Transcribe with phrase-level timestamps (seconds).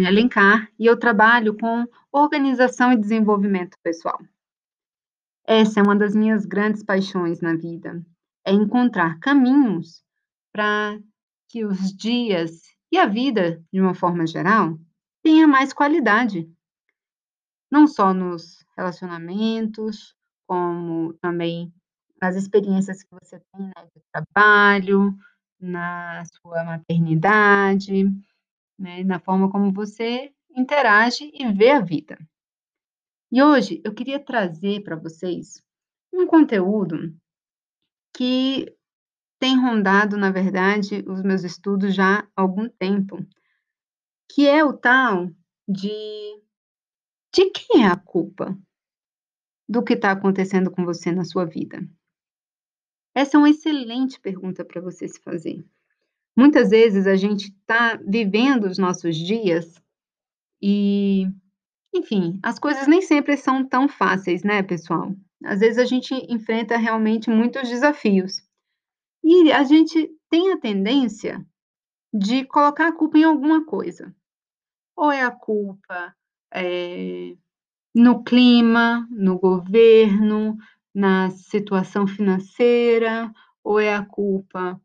[0.00, 4.18] Elaine Alencar e eu trabalho com organização e desenvolvimento pessoal.
[5.46, 8.04] Essa é uma das minhas grandes paixões na vida,
[8.44, 10.02] é encontrar caminhos
[10.52, 10.98] para
[11.48, 14.78] que os dias e a vida, de uma forma geral,
[15.22, 16.50] tenha mais qualidade.
[17.70, 20.14] Não só nos relacionamentos,
[20.46, 21.72] como também
[22.20, 25.14] nas experiências que você tem né, de trabalho,
[25.60, 28.04] na sua maternidade,
[28.80, 32.18] né, na forma como você interage e vê a vida.
[33.30, 35.62] E hoje eu queria trazer para vocês
[36.12, 37.14] um conteúdo
[38.16, 38.74] que
[39.38, 43.18] tem rondado, na verdade, os meus estudos já há algum tempo,
[44.30, 45.30] que é o tal
[45.68, 46.40] de
[47.32, 48.58] de quem é a culpa
[49.68, 51.78] do que está acontecendo com você na sua vida?
[53.14, 55.64] Essa é uma excelente pergunta para você se fazer.
[56.40, 59.78] Muitas vezes a gente está vivendo os nossos dias
[60.62, 61.26] e,
[61.94, 65.14] enfim, as coisas nem sempre são tão fáceis, né, pessoal?
[65.44, 68.40] Às vezes a gente enfrenta realmente muitos desafios.
[69.22, 71.46] E a gente tem a tendência
[72.10, 74.10] de colocar a culpa em alguma coisa.
[74.96, 76.16] Ou é a culpa
[76.54, 77.36] é,
[77.94, 80.56] no clima, no governo,
[80.94, 83.30] na situação financeira,
[83.62, 84.80] ou é a culpa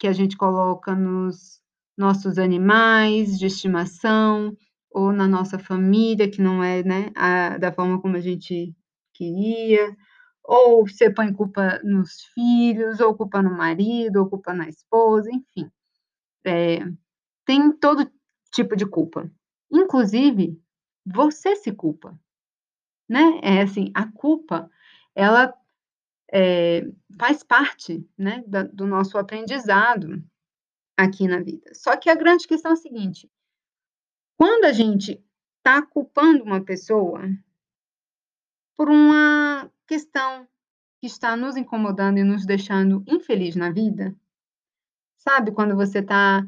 [0.00, 1.60] que a gente coloca nos
[1.96, 4.56] nossos animais de estimação,
[4.90, 8.74] ou na nossa família, que não é né, a, da forma como a gente
[9.12, 9.94] queria,
[10.42, 15.70] ou você põe culpa nos filhos, ou culpa no marido, ou culpa na esposa, enfim.
[16.46, 16.78] É,
[17.44, 18.10] tem todo
[18.50, 19.30] tipo de culpa.
[19.70, 20.58] Inclusive,
[21.04, 22.18] você se culpa,
[23.06, 23.38] né?
[23.42, 24.70] É assim, a culpa,
[25.14, 25.54] ela
[26.32, 26.86] é,
[27.18, 30.22] faz parte, né, da, do nosso aprendizado
[30.96, 31.72] aqui na vida.
[31.74, 33.30] Só que a grande questão é a seguinte:
[34.36, 35.22] quando a gente
[35.58, 37.22] está culpando uma pessoa
[38.76, 40.48] por uma questão
[41.00, 44.14] que está nos incomodando e nos deixando infeliz na vida,
[45.18, 45.52] sabe?
[45.52, 46.44] Quando você está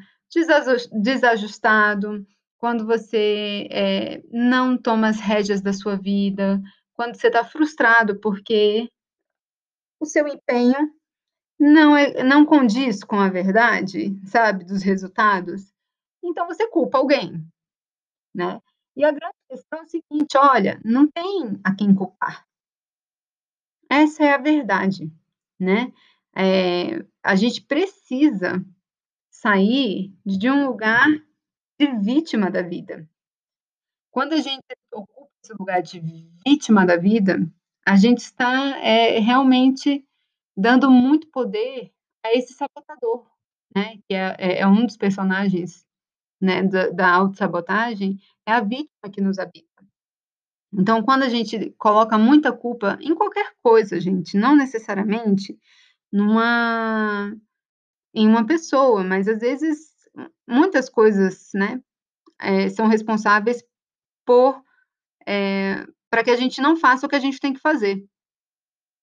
[0.93, 2.27] desajustado,
[2.59, 6.63] quando você é, não toma as rédeas da sua vida,
[6.95, 8.89] quando você está frustrado porque
[10.03, 10.93] o seu empenho
[11.59, 15.73] não, é, não condiz com a verdade, sabe, dos resultados,
[16.23, 17.47] então você culpa alguém,
[18.35, 18.61] né?
[18.97, 22.47] E a grande questão é o seguinte, olha, não tem a quem culpar.
[23.89, 25.11] Essa é a verdade,
[25.59, 25.93] né?
[26.35, 28.65] É, a gente precisa
[29.31, 31.09] sair de um lugar
[31.79, 33.09] de vítima da vida.
[34.11, 36.01] Quando a gente ocupa esse lugar de
[36.45, 37.39] vítima da vida,
[37.87, 40.07] a gente está é, realmente
[40.57, 41.93] dando muito poder
[42.25, 43.27] a esse sabotador,
[43.75, 43.99] né?
[44.09, 45.87] Que é, é, é um dos personagens
[46.41, 49.69] né, da, da autossabotagem, é a vítima que nos habita.
[50.73, 55.59] Então, quando a gente coloca muita culpa em qualquer coisa, gente, não necessariamente
[56.11, 57.35] numa
[58.15, 59.95] em uma pessoa, mas às vezes
[60.47, 61.81] muitas coisas, né,
[62.39, 63.65] é, são responsáveis
[64.27, 64.63] por
[65.27, 68.05] é, para que a gente não faça o que a gente tem que fazer.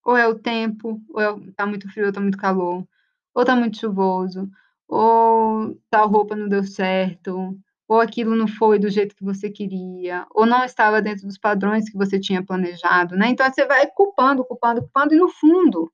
[0.06, 2.88] Ou é o tempo, ou é, tá muito frio, ou tá muito calor,
[3.34, 4.48] ou tá muito chuvoso,
[4.88, 10.28] ou tal roupa não deu certo, ou aquilo não foi do jeito que você queria,
[10.36, 13.30] ou não estava dentro dos padrões que você tinha planejado, né?
[13.30, 15.92] Então você vai culpando, culpando, culpando, e no fundo,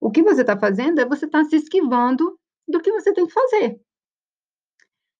[0.00, 2.36] o que você está fazendo é você está se esquivando
[2.66, 3.80] do que você tem que fazer.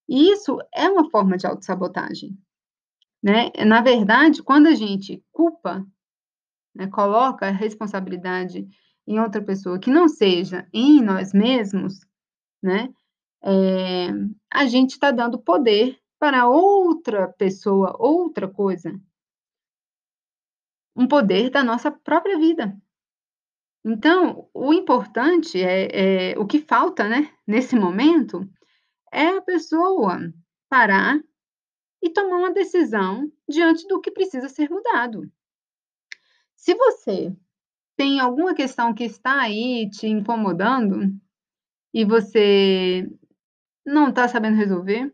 [0.08, 2.36] E isso é uma forma de autossabotagem.
[3.22, 3.50] Né?
[3.66, 5.84] Na verdade, quando a gente culpa,
[6.74, 8.66] né, coloca a responsabilidade
[9.06, 12.00] em outra pessoa que não seja em nós mesmos,
[12.62, 12.92] né,
[13.42, 14.08] é,
[14.52, 19.00] a gente está dando poder para outra pessoa, outra coisa,
[20.96, 22.76] um poder da nossa própria vida.
[23.84, 28.48] Então, o importante é, é o que falta, né, nesse momento,
[29.12, 30.18] é a pessoa
[30.68, 31.20] parar
[32.02, 35.30] e tomar uma decisão diante do que precisa ser mudado.
[36.54, 37.36] Se você
[37.96, 41.12] tem alguma questão que está aí te incomodando
[41.92, 43.08] e você
[43.84, 45.12] não está sabendo resolver,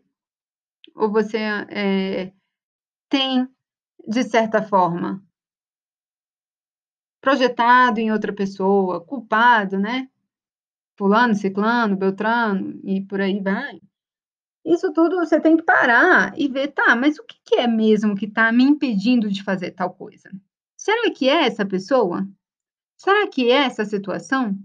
[0.93, 1.37] ou você
[1.69, 2.31] é,
[3.09, 3.47] tem,
[4.07, 5.23] de certa forma,
[7.19, 10.09] projetado em outra pessoa, culpado, né?
[10.95, 13.81] Fulano, Ciclano, Beltrano e por aí vai.
[14.65, 18.15] Isso tudo você tem que parar e ver, tá, mas o que, que é mesmo
[18.15, 20.31] que está me impedindo de fazer tal coisa?
[20.75, 22.27] Será que é essa pessoa?
[22.97, 24.57] Será que é essa situação?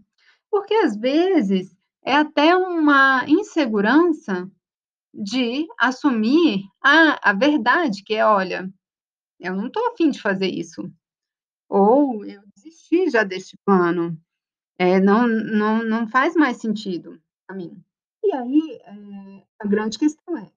[0.51, 4.51] Porque às vezes é até uma insegurança
[5.15, 8.71] de assumir a a verdade que é: "Olha,
[9.41, 10.91] eu não estou a fim de fazer isso",
[11.69, 14.19] ou "Eu desisti já deste plano,
[14.79, 17.83] eh, não não não faz mais sentido pra mim".
[18.25, 20.51] E aí, eh, a grande questão é: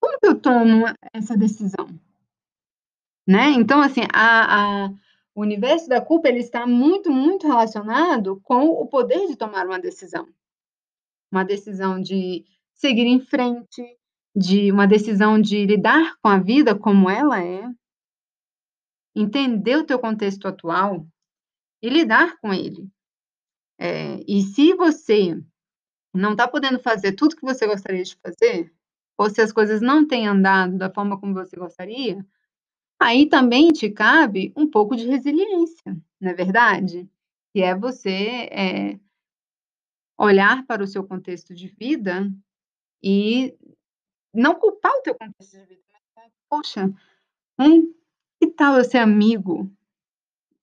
[0.00, 1.88] como que eu tomo essa decisão?
[3.26, 4.90] Né, então assim, a a
[5.36, 9.78] o universo da culpa ele está muito, muito relacionado com o poder de tomar uma
[9.78, 10.26] decisão.
[11.30, 13.82] Uma decisão de seguir em frente,
[14.34, 17.70] de uma decisão de lidar com a vida como ela é
[19.14, 21.06] entender o teu contexto atual
[21.82, 22.88] e lidar com ele.
[23.78, 25.38] Eh, e se você
[26.16, 28.72] não tá podendo fazer tudo que você gostaria de fazer,
[29.18, 32.24] ou se as coisas não têm andado da forma como você gostaria,
[33.00, 37.08] aí também te cabe um pouco de resiliência, não é verdade?
[37.54, 39.00] Que é você, eh
[40.18, 42.30] olhar para o seu contexto de vida
[43.02, 43.54] e
[44.34, 45.82] não culpar o teu contexto de vida,
[46.16, 46.92] mas "Poxa,
[47.60, 47.94] hum,
[48.40, 49.70] que tal eu ser amigo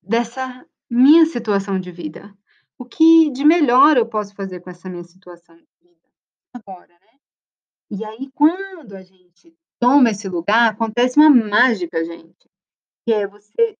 [0.03, 2.33] dessa minha situação de vida?
[2.83, 6.09] O que de melhor eu posso fazer com essa minha situação de vida
[6.53, 7.17] agora, né?".
[7.89, 12.51] E aí quando a gente toma esse lugar, acontece uma mágica gente,
[13.05, 13.77] que é você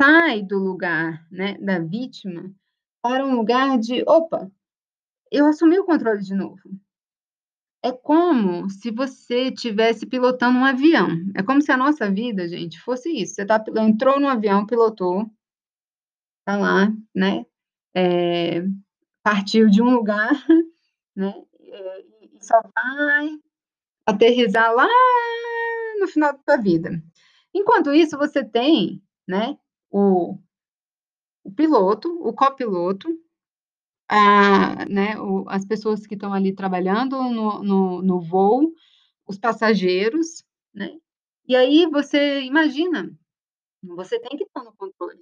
[0.00, 2.54] sai do lugar, né, da vítima,
[3.02, 4.48] para um lugar de: "Opa,
[5.32, 6.62] eu assumi o controle de novo".
[7.82, 12.80] É como se você tivesse pilotando um avião, é como se a nossa vida gente
[12.80, 15.28] fosse isso, você tá entrou no avião, pilotou
[16.46, 17.44] tá lá, né,
[17.96, 18.62] eh,
[19.24, 20.30] partiu de um lugar,
[21.16, 23.30] né, e só vai
[24.06, 24.88] aterrissar lá
[26.00, 27.02] no final da tua vida.
[27.54, 29.56] Enquanto isso você tem, né,
[29.90, 30.38] o
[31.44, 33.08] o piloto, o copiloto,
[34.08, 38.72] a né, o as pessoas que estão ali trabalhando no no no voo,
[39.26, 40.44] os passageiros,
[40.74, 40.98] né,
[41.48, 43.12] e aí você imagina,
[43.82, 45.20] você tem que estar no controle.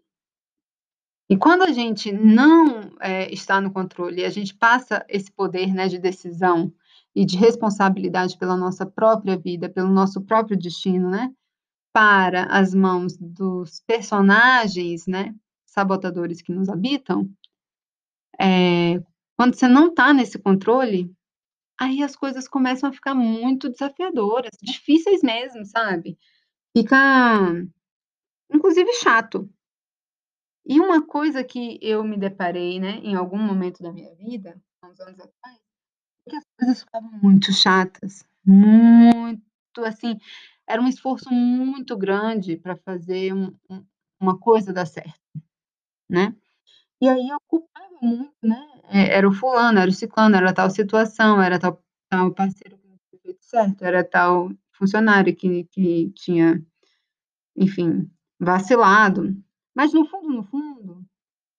[1.30, 5.88] E quando a gente não, eh, está no controle a gente passa esse poder, né,
[5.88, 6.72] de decisão
[7.14, 11.32] e de responsabilidade pela nossa própria vida, pelo nosso próprio destino, né,
[11.92, 15.34] para as mãos dos personagens, né,
[15.66, 17.28] sabotadores que nos habitam
[18.40, 19.02] eh,
[19.36, 21.10] quando você não tá nesse controle,
[21.80, 26.18] aí as coisas começam a ficar muito desafiadoras, difíceis mesmo, sabe.
[26.76, 26.96] Fica,
[28.52, 29.48] inclusive chato.
[30.66, 34.98] E uma coisa que eu me deparei, né, em algum momento da minha vida, uns
[35.00, 35.58] anos atrás,
[36.26, 39.42] é que as coisas ficavam muito chatas, muito,
[39.86, 40.18] assim,
[40.68, 43.84] era um esforço muito grande pra fazer um um
[44.20, 45.20] uma coisa dar certo,
[46.10, 46.34] né.
[47.00, 48.58] E aí eu culpava muito, né,
[48.90, 52.88] eh, era o fulano, era o ciclano, era tal situação, era tal tal parceiro que
[52.88, 56.64] não tinha feito certo, era tal funcionário que que tinha,
[57.56, 58.10] enfim,
[58.40, 59.36] vacilado.
[59.74, 61.04] Mas no fundo, no fundo,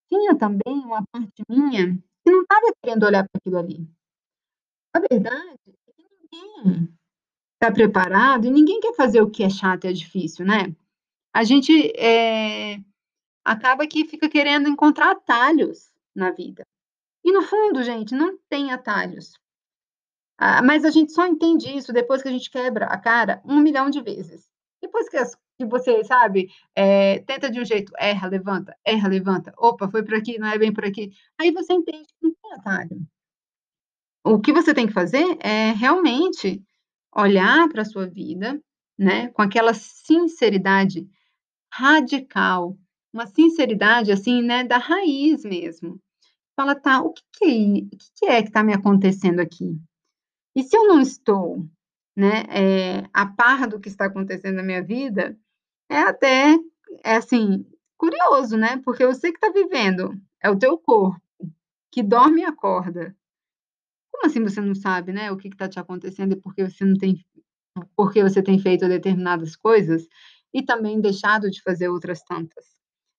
[0.10, 3.90] tinha também uma parte minha que não estava querendo olhar pra aquilo ali.
[4.94, 6.90] A verdade é que ninguém
[7.60, 10.76] tá preparado e ninguém quer fazer o que é chato e é difícil, né.
[11.34, 12.80] A gente, eh,
[13.46, 16.66] acaba que fica querendo encontrar atalhos na vida.
[17.24, 19.34] E no fundo gente, não tem atalhos.
[20.38, 23.90] Ah, mas a gente só entende isso depois que a gente quebra a cara 1.000.000
[23.90, 24.50] de vezes.
[24.82, 29.54] Depois que as que você, sabe, eh, tenta de um jeito, erra, levanta, erra, levanta,
[29.58, 32.54] opa, foi por aqui, não é bem por aqui, aí você entende que não tem
[32.54, 33.08] atalho.
[34.28, 36.60] O que você tem que fazer é realmente
[37.16, 38.60] olhar pra sua vida,
[38.98, 41.08] né, com aquela sinceridade
[41.74, 42.78] radical,
[43.14, 46.00] uma sinceridade, assim, né, da raiz mesmo.
[46.56, 47.48] Fala: "Tá, o que que é
[47.84, 49.78] o que é que tá me acontecendo aqui?
[50.56, 51.66] E se eu não estou,
[52.16, 55.38] né, eh, a par do que está acontecendo na minha vida",
[55.90, 56.56] é até,
[57.04, 57.66] é assim,
[57.98, 61.22] curioso, né, porque você que tá vivendo, é o teu corpo,
[61.92, 63.16] que dorme e acorda.
[64.12, 66.68] Como assim você não sabe, né, o que que tá te acontecendo e por que
[66.70, 67.24] você não tem
[67.96, 70.08] por que você tem feito determinadas coisas
[70.54, 72.66] e também deixado de fazer outras tantas?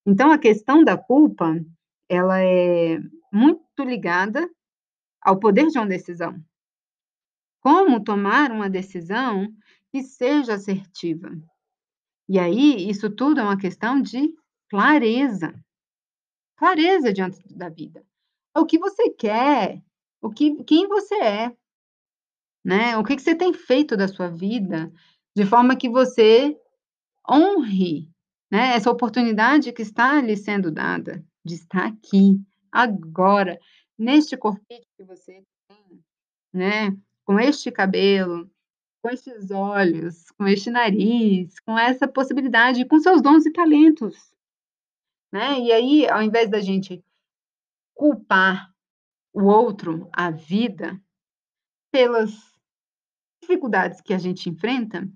[0.06, 1.60] Então a questão da culpa,
[2.08, 2.98] ela é
[3.30, 4.48] muito ligada
[5.20, 6.40] ao poder de uma decisão.
[7.60, 9.48] Como tomar uma decisão
[9.90, 11.30] que seja assertiva.
[12.28, 14.34] E aí, isso tudo é uma questão de
[14.68, 15.54] clareza.
[16.56, 18.04] Clareza diante da vida.
[18.56, 19.82] É o que você quer,
[20.20, 21.56] o que quem você é.
[22.64, 24.92] Né, o que que você tem feito da sua vida,
[25.36, 26.58] de forma que você
[27.30, 28.10] honre,
[28.50, 32.40] né, essa oportunidade que está lhe sendo dada, de estar aqui,
[32.72, 33.56] agora,
[33.96, 36.04] neste corpinho que você tem,
[36.52, 38.50] né, com este cabelo,
[39.06, 44.34] com estes olhos, com este nariz, com essa possibilidade, com seus dons e talentos,
[45.32, 45.60] né.
[45.60, 47.04] E aí, ao invés da gente
[47.94, 48.74] culpar
[49.32, 51.00] o outro, a vida,
[51.92, 52.32] pelas
[53.40, 55.08] dificuldades que a gente enfrenta,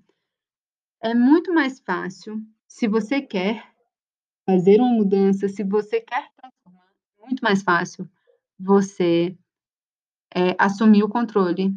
[1.03, 3.73] é muito mais fácil, se você quer
[4.49, 6.87] fazer uma mudança, se você quer transformar,
[7.19, 8.09] muito mais fácil
[8.57, 9.37] você,
[10.33, 11.75] eh, assumir o controle,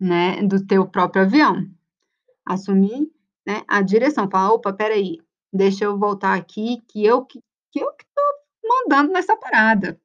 [0.00, 1.66] né, do teu próprio avião.
[2.46, 3.10] Assumir,
[3.46, 5.18] né, a direção, falar: "Opa, espera aí,
[5.52, 7.40] deixa eu voltar aqui que eu que
[7.72, 8.22] que eu que tô
[8.68, 10.00] mandando nessa parada",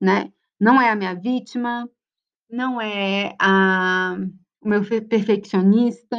[0.00, 0.32] né.
[0.60, 1.88] Não é a minha vítima,
[2.50, 4.16] não é a
[4.62, 6.16] o meu fe perfeccionista,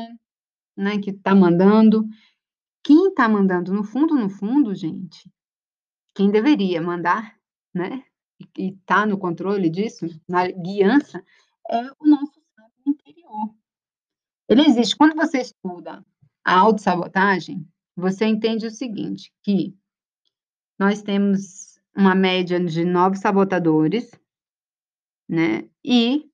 [0.78, 2.06] né, que tá mandando.
[2.84, 5.32] Quem tá mandando no fundo, no fundo, gente,
[6.16, 7.36] quem deveria mandar,
[7.76, 8.04] né,
[8.58, 11.24] e tá no controle disso, na guiança,
[11.72, 12.37] é o nosso
[14.50, 14.96] Ele existe.
[14.96, 16.06] Quando você estuda
[16.46, 19.76] a autossabotagem, você entende o seguinte, que
[20.80, 24.12] nós temos uma média de 9 sabotadores,
[25.28, 26.30] né, e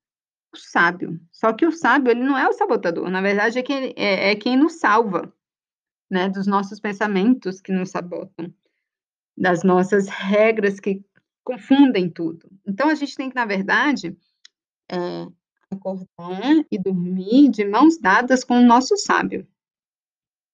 [0.53, 1.19] o sábio.
[1.31, 4.35] Só que o sábio, ele não é o sabotador, na verdade é quem é é
[4.35, 5.33] quem nos salva,
[6.11, 8.53] né, dos nossos pensamentos que nos sabotam,
[9.35, 11.03] das nossas regras que
[11.43, 12.47] confundem tudo.
[12.67, 14.15] Então a gente tem que, na verdade,
[14.91, 15.27] eh,
[15.73, 19.47] acordar e dormir de mãos dadas com o nosso sábio.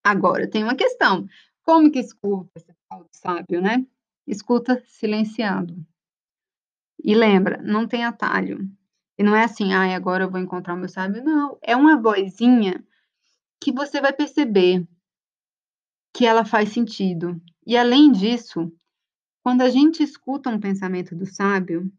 [0.04, 1.28] Agora tem uma questão,
[1.64, 3.86] como que escuta esse tal sábio, né?
[4.26, 5.86] Escuta silenciando.
[7.04, 8.70] E lembra, não tem atalho.
[9.18, 12.02] E não é assim: "Ai, agora eu vou encontrar o meu sábio", não, é uma
[12.02, 12.84] vozinha
[13.62, 14.88] que você vai perceber
[16.14, 17.42] que ela faz sentido.
[17.66, 18.72] E além disso,
[19.44, 21.92] quando a gente escuta um pensamento do sábio,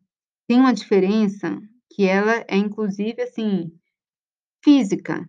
[0.47, 3.73] tem uma diferença que ela é inclusive, assim,
[4.65, 5.29] física.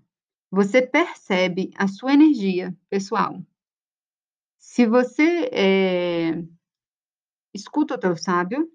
[0.51, 3.41] Você percebe a sua energia pessoal.
[4.63, 6.43] Se você, eh,
[7.53, 8.71] escuta o teu sábio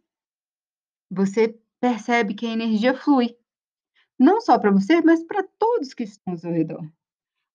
[1.11, 3.37] você percebe que a energia flui,
[4.19, 6.85] não só pra você, mas pra todos que estão ao seu redor.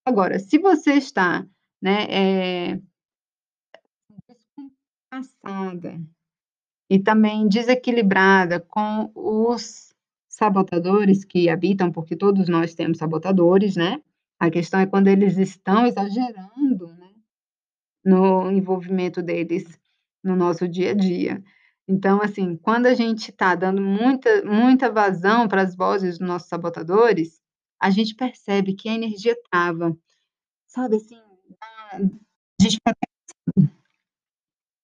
[0.05, 1.47] Agora, se você está,
[1.81, 2.05] né,
[2.75, 2.81] eh
[5.11, 5.99] descompassada
[6.89, 9.90] e também desequilibrada com os
[10.41, 14.01] sabotadores que habitam, porque todos nós temos sabotadores, né,
[14.39, 17.11] a questão é quando eles estão exagerando, né,
[18.03, 19.79] no envolvimento deles
[20.23, 21.43] no nosso dia a dia.
[21.87, 26.49] Então, assim, quando a gente tá dando muita muita vazão para as vozes dos nossos
[26.49, 27.39] sabotadores,
[27.79, 29.95] a gente percebe que a energia trava,
[30.65, 31.19] sabe, assim,
[31.91, 31.99] a
[32.59, 32.77] gente.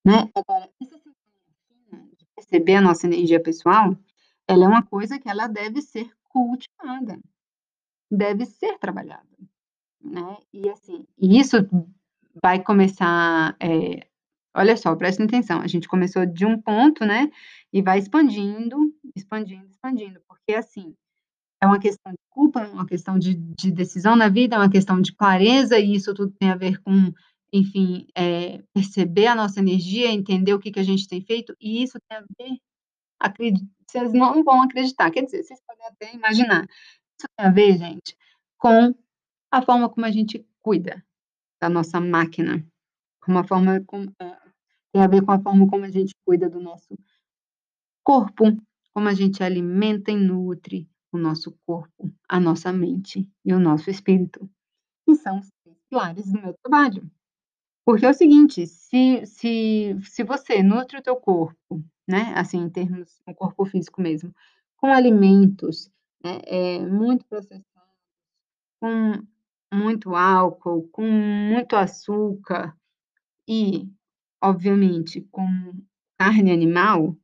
[0.05, 0.29] Né.
[0.35, 1.15] Agora, essa sintonia
[1.67, 3.97] fina de perceber a nossa energia pessoal,
[4.47, 7.19] ela é uma coisa que ela deve ser cultivada,
[8.11, 9.27] deve ser trabalhada,
[10.03, 10.37] né.
[10.53, 11.57] E assim, isso
[12.43, 14.07] vai começar, eh,
[14.55, 17.29] olha só, prestem atenção, a gente começou de um ponto, né,
[17.73, 18.77] e vai expandindo,
[19.15, 20.95] expandindo, expandindo, porque assim,
[21.61, 24.71] é uma questão de culpa, é uma questão de de decisão na vida, é uma
[24.71, 27.13] questão de clareza e isso tudo tem a ver com,
[27.53, 31.83] enfim, eh, perceber a nossa energia, entender o que que a gente tem feito e
[31.83, 32.57] isso tem a ver,
[33.19, 33.65] acredi
[33.99, 38.15] vocês não vão acreditar, quer dizer, vocês podem até imaginar, isso tem a ver, gente,
[38.57, 38.93] com
[39.51, 41.03] a forma como a gente cuida
[41.59, 42.65] da nossa máquina,
[43.23, 44.39] com a forma como, eh,
[44.93, 46.97] tem a ver com a forma como a gente cuida do nosso
[48.03, 48.43] corpo,
[48.93, 53.89] como a gente alimenta e nutre o nosso corpo, a nossa mente e o nosso
[53.89, 54.49] espírito,
[55.05, 57.09] que são os 3 pilares do meu trabalho.
[57.87, 62.69] Porque é o seguinte, se se se você nutre o teu corpo, né, assim, em
[62.69, 64.35] termos o corpo físico mesmo,
[64.75, 65.89] com alimentos,
[66.21, 67.63] né, eh, muito processados,
[68.81, 69.23] com
[69.73, 72.75] muito álcool, com muito açúcar
[73.47, 73.89] e,
[74.43, 75.47] obviamente, com
[76.19, 77.17] carne animal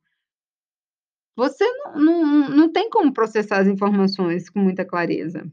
[1.37, 1.65] você
[1.95, 5.43] não não não tem como processar as informações com muita clareza.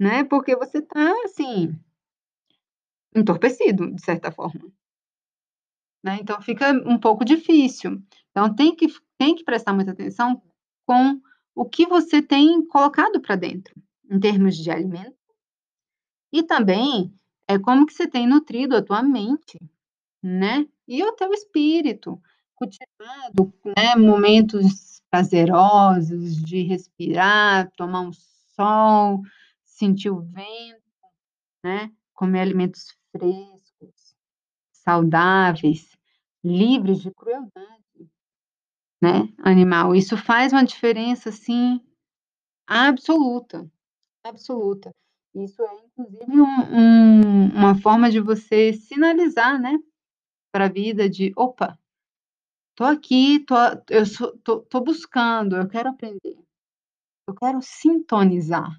[0.00, 1.76] Né, porque você tá, assim
[3.14, 4.70] entorpecido, de certa forma.
[6.04, 8.00] Né, então fica um pouco difícil.
[8.30, 8.86] Então tem que
[9.18, 10.40] tem que prestar muita atenção
[10.86, 11.20] com
[11.56, 13.74] o que você tem colocado pra dentro,
[14.10, 15.18] em termos de alimento
[16.32, 17.12] e também,
[17.48, 19.58] eh, como que você tem nutrido a tua mente,
[20.22, 22.20] né, e o teu espírito,
[22.56, 28.12] cultivado, né, momentos prazerosos de respirar, tomar um
[28.56, 29.22] sol,
[29.64, 30.82] sentir o vento,
[31.64, 34.16] né, comer alimentos frescos,
[34.72, 35.90] saudáveis,
[36.44, 37.84] livres de crueldade,
[39.02, 39.94] né, animal.
[39.94, 41.80] Isso faz uma diferença, assim,
[42.66, 43.70] absoluta,
[44.24, 44.92] absoluta.
[45.34, 49.78] Isso é inclusive um um uma forma de você sinalizar, né,
[50.52, 51.78] pra vida de: "Opa,
[52.76, 53.54] tô aqui, tô
[53.90, 56.38] eu sou tô tô buscando, eu quero aprender,
[57.28, 58.70] eu quero sintonizar".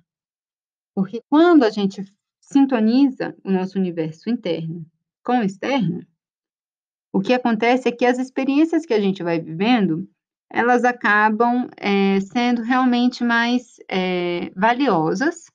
[0.95, 2.03] Porque quando a gente
[2.51, 4.85] sintoniza o nosso universo interno
[5.23, 6.05] com o externo
[7.11, 10.07] o que acontece é que as experiências que a gente vai vivendo,
[10.49, 15.51] elas acabam, eh, sendo realmente mais, eh, valiosas,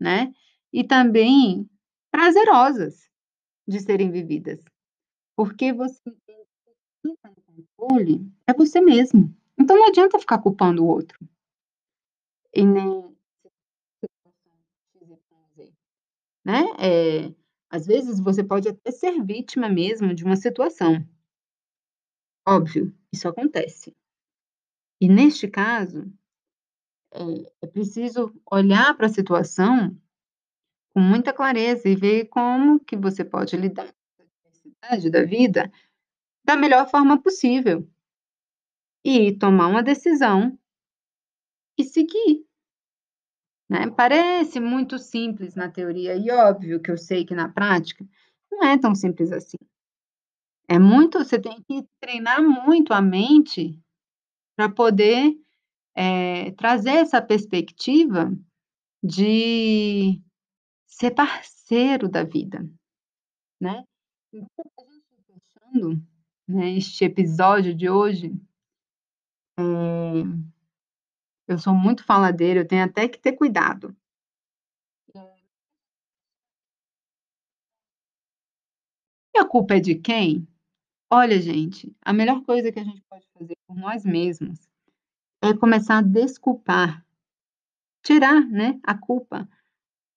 [0.00, 0.32] né,
[0.72, 1.68] e também
[2.10, 3.08] prazerosas
[3.66, 4.60] de serem vividas,
[5.36, 6.72] porque você entende que
[7.02, 11.18] quem tá no controle é você mesmo, então não adianta ficar culpando o outro.
[12.54, 13.11] E nem
[16.44, 17.34] né, eh,
[17.70, 21.04] às vezes você pode até ser vítima mesmo de uma situação.
[22.46, 23.92] Óbvio, isso acontece.
[25.00, 26.12] E neste caso,
[27.14, 29.96] eh, é preciso olhar pra situação
[30.94, 34.28] com muita clareza e ver como que você pode lidar com essa
[34.64, 35.72] diversidade da vida
[36.44, 37.88] da melhor forma possível.
[39.04, 40.56] E tomar uma decisão
[41.78, 42.44] e seguir.
[43.72, 48.04] Né, parece muito simples na teoria e óbvio que eu sei que na prática
[48.50, 49.56] não é tão simples assim.
[50.68, 53.78] É muito você tem que treinar muito a mente
[54.56, 55.34] pra poder,
[55.96, 58.32] eh, trazer essa perspectiva
[59.02, 60.20] de
[60.88, 62.60] ser parceiro da vida,
[63.60, 63.84] né.
[64.32, 65.40] Então pra gente ir
[65.72, 66.02] fechando,
[66.48, 68.32] né, este episódio de hoje
[71.48, 73.96] eu sou muito faladeira, eu tenho até que ter cuidado.
[79.34, 80.46] E a culpa é de quem?
[81.10, 84.58] Olha gente, a melhor coisa que a gente pode fazer por nós mesmos
[85.42, 87.04] é começar a desculpar,
[88.02, 89.48] tirar, né, a culpa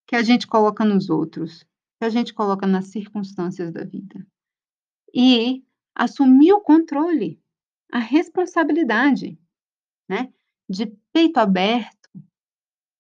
[0.08, 1.64] que a gente coloca nos outros,
[2.00, 4.26] que a gente coloca nas circunstâncias da vida.
[5.14, 7.42] E assumir o controle,
[7.92, 9.40] a responsabilidade,
[10.08, 10.32] né,
[10.70, 12.10] de peito aberto,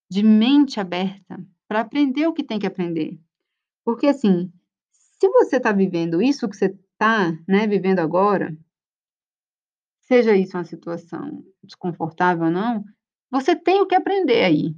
[0.10, 3.19] de mente aberta, pra aprender o que tem que aprender.
[3.84, 4.51] Porque assim,
[4.91, 8.56] se você tá vivendo isso que você tá, né, vivendo agora
[10.01, 12.86] seja isso uma situação desconfortável ou não,
[13.30, 14.75] você tem o que aprender aí.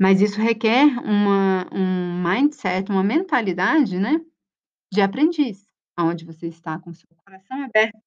[0.00, 4.24] Mas isso requer uma um mindset, uma mentalidade, né,
[4.92, 5.66] de aprendiz,
[5.96, 7.98] aonde você está com o seu coração aberto,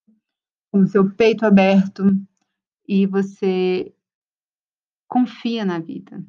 [0.72, 2.04] com o seu peito aberto
[2.92, 3.90] e você
[5.08, 6.22] confia na vida.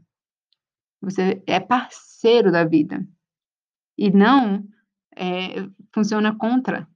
[1.02, 3.06] Você é parceiro da vida.
[3.98, 4.66] E não,
[5.18, 6.88] eh, funciona contra,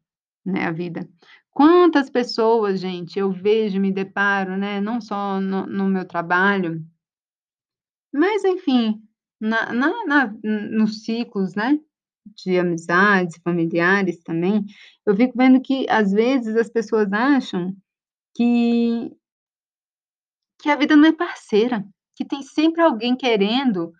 [0.46, 1.10] né, a vida.
[1.52, 6.82] Quantas pessoas gente eu vejo, me deparo, né, não só no no meu trabalho
[8.14, 9.02] mas enfim,
[9.40, 11.80] na na na nos ciclos, né,
[12.36, 14.66] de amizades, familiares também,
[15.06, 17.76] eu fico vendo que às vezes as pessoas acham
[18.36, 19.12] que
[20.60, 23.94] que a vida não é parceira, que tem sempre alguém querendo,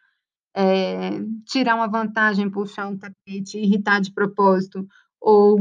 [0.56, 4.88] eh, tirar uma vantagem, puxar um tapete, irritar de propósito
[5.22, 5.60] ou,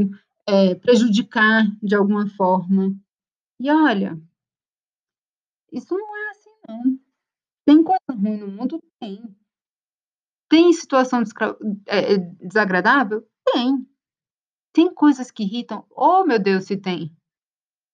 [0.48, 2.94] eh, prejudicar de alguma forma.
[3.60, 4.18] E olha
[5.72, 6.98] isso não é assim não.
[7.66, 8.82] Tem coisa ruim no mundo?
[9.00, 9.22] Tem.
[10.50, 11.22] Tem situação
[11.86, 13.26] eh, desagradável?
[13.44, 13.84] Tem.
[14.74, 15.84] Tem coisas que irritam?
[15.90, 17.12] Oh meu Deus se tem,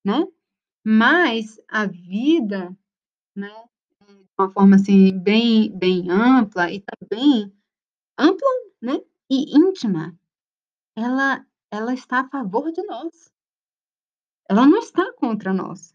[0.05, 0.25] né.
[0.85, 2.77] Mas a vida,
[3.37, 3.51] né,
[4.09, 7.53] de uma forma assim bem bem ampla e também
[8.19, 8.49] ampla,
[8.83, 8.95] né,
[9.31, 10.19] e íntima,
[10.97, 13.31] ela ela está a favor de nós.
[14.49, 15.95] Ela não está contra nós.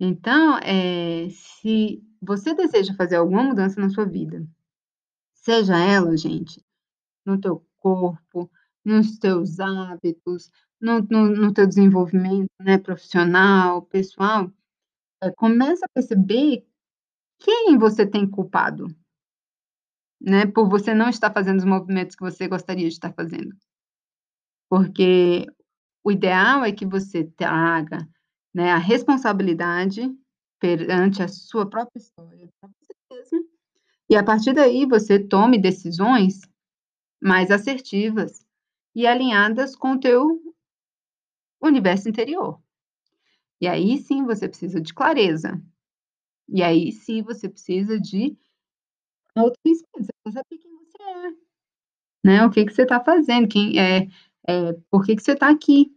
[0.00, 4.46] Então, eh, se você deseja fazer alguma mudança na sua vida,
[5.34, 6.64] seja ela gente,
[7.26, 8.50] no teu corpo,
[8.84, 14.52] nos teus hábitos, no no no teu desenvolvimento, né, profissional, pessoal,
[15.22, 16.66] eh, começa a perceber
[17.40, 18.86] quem você tem culpado.
[20.20, 23.56] Né, por você não estar fazendo os movimentos que você gostaria de estar fazendo.
[24.70, 25.46] Porque
[26.04, 28.08] o ideal é que você traga,
[28.54, 30.10] né, a responsabilidade
[30.60, 33.46] perante a sua própria história pra você mesmo,
[34.10, 36.40] e a partir daí você tome decisões
[37.22, 38.46] mais assertivas
[38.94, 40.40] e alinhadas com o teu
[41.60, 42.61] universo interior.
[43.62, 45.62] E aí sim você precisa de clareza.
[46.48, 48.36] E aí sim você precisa de
[49.36, 51.32] autoconhecimento, você saber quem você é,
[52.24, 54.08] né, o que que você tá fazendo, quem eh
[54.48, 55.92] eh, por que que você tá aqui.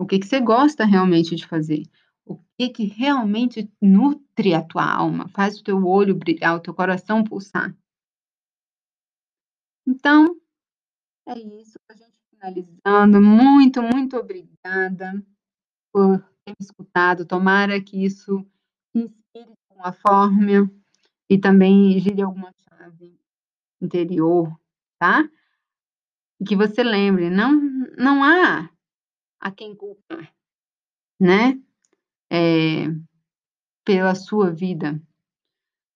[0.00, 1.82] O que que você gosta realmente de fazer.
[2.24, 6.72] O que que realmente nutre a tua alma, faz o teu olho brilhar, o teu
[6.72, 7.74] coração pulsar.
[9.86, 10.36] Então,
[11.28, 15.22] é isso, pra gente finalizando, muito, muito obrigada
[15.92, 18.44] por ter me escutado, tomara que isso
[18.94, 20.70] inspire alguma forma
[21.30, 23.18] e também gire alguma chave
[23.82, 24.52] interior,
[24.98, 25.28] tá.
[26.46, 27.52] Que você lembre, não
[27.96, 28.70] não há
[29.40, 30.32] a quem culpar,
[31.20, 31.60] né,
[32.32, 32.88] eh,
[33.84, 35.00] pela sua vida.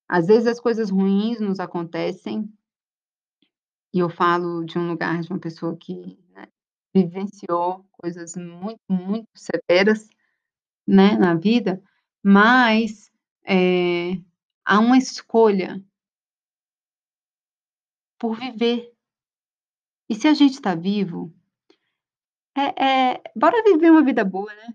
[0.09, 2.53] Às vezes as coisas ruins nos acontecem
[3.95, 6.19] e eu falo de um lugar de uma pessoa que,
[6.95, 10.09] vivenciou coisas muito, muito severas,
[10.87, 11.83] né, na vida,
[12.25, 13.11] mas,
[13.47, 14.21] eh,
[14.67, 15.83] há uma escolha
[18.21, 18.93] por viver.
[20.11, 21.33] E se a gente tá vivo
[22.57, 24.75] é é bora viver uma vida boa, né,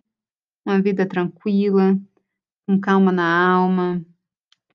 [0.66, 2.00] uma vida tranquila,
[2.68, 4.06] com calma na alma,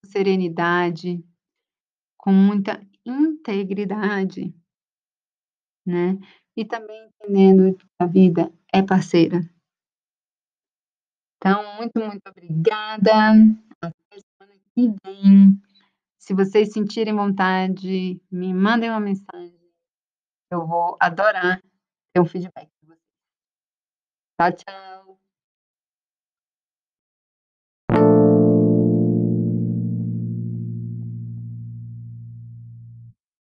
[0.07, 1.25] serenidade,
[2.19, 4.55] com muita integridade.
[5.87, 6.17] Né,
[6.57, 9.41] e também entendendo que a vida é parceira.
[11.37, 13.11] Então, muito, muito obrigada,
[13.81, 15.61] até semana que vem.
[16.19, 19.59] Se vocês sentirem vontade, me mandem uma mensagem,
[20.53, 21.61] eu vou adorar
[22.15, 23.01] ter um feedback de vocês.
[24.39, 25.12] Tchau, tchau.